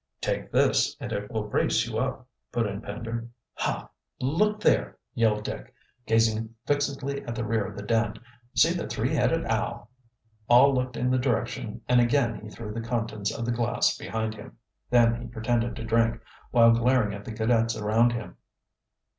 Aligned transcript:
"Take 0.19 0.51
this 0.51 0.97
and 0.99 1.13
it 1.13 1.29
will 1.31 1.43
brace 1.43 1.85
you 1.85 1.99
up," 1.99 2.27
put 2.51 2.65
in 2.65 2.81
Pender. 2.81 3.27
"Ha, 3.53 3.87
look 4.19 4.59
there!" 4.59 4.97
yelled 5.13 5.43
Dick, 5.43 5.71
gazing 6.07 6.55
fixedly 6.65 7.23
at 7.25 7.35
the 7.35 7.43
rear 7.45 7.65
of 7.67 7.75
the 7.77 7.83
den. 7.83 8.15
"See 8.55 8.73
the 8.73 8.87
three 8.87 9.13
headed 9.13 9.45
owl!" 9.45 9.91
All 10.47 10.73
looked 10.73 10.97
in 10.97 11.11
the 11.11 11.19
direction 11.19 11.81
and 11.87 12.01
again 12.01 12.41
he 12.41 12.49
threw 12.49 12.73
the 12.73 12.81
contents 12.81 13.31
of 13.31 13.45
the 13.45 13.51
glass 13.51 13.95
behind 13.95 14.33
him. 14.33 14.57
Then 14.89 15.21
he 15.21 15.27
pretended 15.27 15.75
to 15.75 15.83
drink, 15.85 16.19
while 16.49 16.71
glaring 16.71 17.13
at 17.13 17.23
the 17.23 17.31
cadets 17.31 17.77
around 17.77 18.13
him. 18.13 18.37